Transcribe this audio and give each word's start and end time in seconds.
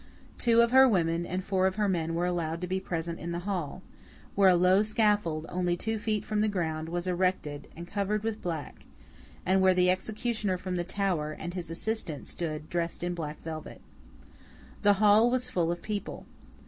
Two 0.39 0.61
of 0.61 0.71
her 0.71 0.87
women 0.89 1.27
and 1.27 1.43
four 1.43 1.67
of 1.67 1.75
her 1.75 1.87
men 1.87 2.15
were 2.15 2.25
allowed 2.25 2.59
to 2.61 2.65
be 2.65 2.79
present 2.79 3.19
in 3.19 3.31
the 3.33 3.37
hall; 3.45 3.83
where 4.33 4.49
a 4.49 4.55
low 4.55 4.81
scaffold, 4.81 5.45
only 5.47 5.77
two 5.77 5.99
feet 5.99 6.25
from 6.25 6.41
the 6.41 6.47
ground, 6.47 6.89
was 6.89 7.05
erected 7.05 7.67
and 7.77 7.85
covered 7.87 8.23
with 8.23 8.41
black; 8.41 8.85
and 9.45 9.61
where 9.61 9.75
the 9.75 9.91
executioner 9.91 10.57
from 10.57 10.75
the 10.75 10.83
Tower, 10.83 11.33
and 11.37 11.53
his 11.53 11.69
assistant, 11.69 12.25
stood, 12.25 12.67
dressed 12.67 13.03
in 13.03 13.13
black 13.13 13.43
velvet. 13.43 13.79
The 14.81 14.93
hall 14.93 15.29
was 15.29 15.51
full 15.51 15.71
of 15.71 15.83
people. 15.83 16.25